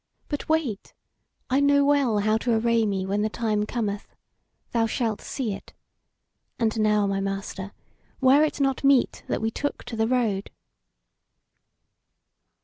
But 0.29 0.49
wait! 0.49 0.95
I 1.51 1.59
know 1.59 1.85
well 1.85 2.17
how 2.21 2.35
to 2.39 2.55
array 2.57 2.87
me 2.87 3.05
when 3.05 3.21
the 3.21 3.29
time 3.29 3.67
cometh. 3.67 4.07
Thou 4.71 4.87
shalt 4.87 5.21
see 5.21 5.53
it! 5.53 5.73
And 6.57 6.79
now, 6.79 7.05
my 7.05 7.19
Master, 7.19 7.71
were 8.19 8.43
it 8.43 8.59
not 8.59 8.83
meet 8.83 9.23
that 9.27 9.41
we 9.43 9.51
took 9.51 9.83
to 9.83 9.95
the 9.95 10.07
road?" 10.07 10.49